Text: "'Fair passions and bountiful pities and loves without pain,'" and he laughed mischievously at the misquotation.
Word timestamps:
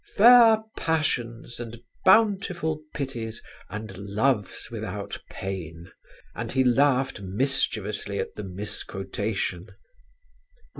"'Fair 0.15 0.63
passions 0.75 1.59
and 1.59 1.79
bountiful 2.05 2.81
pities 2.91 3.39
and 3.69 3.95
loves 3.99 4.67
without 4.71 5.15
pain,'" 5.29 5.91
and 6.33 6.53
he 6.53 6.63
laughed 6.63 7.21
mischievously 7.21 8.17
at 8.17 8.33
the 8.33 8.43
misquotation. 8.43 9.67